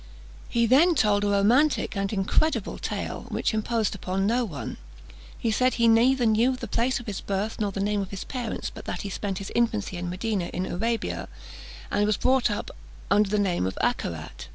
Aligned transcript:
He 0.49 0.65
then 0.65 0.95
told 0.95 1.23
a 1.23 1.27
romantic 1.29 1.95
and 1.95 2.11
incredible 2.11 2.79
tale, 2.79 3.27
which 3.29 3.53
imposed 3.53 3.93
upon 3.93 4.25
no 4.25 4.43
one. 4.43 4.77
He 5.37 5.51
said 5.51 5.75
he 5.75 5.87
neither 5.87 6.25
knew 6.25 6.55
the 6.55 6.67
place 6.67 6.99
of 6.99 7.05
his 7.05 7.21
birth 7.21 7.59
nor 7.59 7.71
the 7.71 7.81
name 7.83 8.01
of 8.01 8.09
his 8.09 8.23
parents, 8.23 8.71
but 8.71 8.85
that 8.85 9.03
he 9.03 9.11
spent 9.11 9.37
his 9.37 9.51
infancy 9.53 9.97
in 9.97 10.09
Medina, 10.09 10.45
in 10.45 10.65
Arabia, 10.65 11.27
and 11.91 12.07
was 12.07 12.17
brought 12.17 12.49
up 12.49 12.71
under 13.11 13.29
the 13.29 13.37
name 13.37 13.67
of 13.67 13.77
Acharat. 13.79 14.47